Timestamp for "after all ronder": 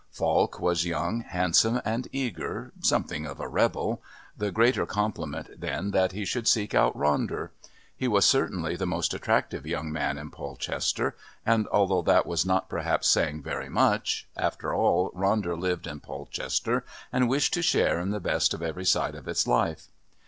14.35-15.55